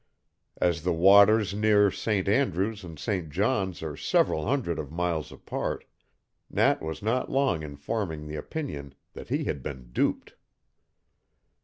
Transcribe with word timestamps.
As 0.57 0.81
the 0.81 0.93
waters 0.95 1.53
near 1.53 1.91
St. 1.91 2.27
Andrew's 2.27 2.83
and 2.83 2.97
St. 2.97 3.29
John's 3.29 3.83
are 3.83 3.95
several 3.95 4.45
hundreds 4.47 4.79
of 4.79 4.91
miles 4.91 5.31
apart, 5.31 5.85
Nat 6.49 6.81
was 6.81 7.03
not 7.03 7.29
long 7.29 7.61
in 7.61 7.75
forming 7.75 8.25
the 8.25 8.35
opinion 8.35 8.95
that 9.13 9.29
he 9.29 9.43
had 9.43 9.61
been 9.61 9.91
duped. 9.91 10.33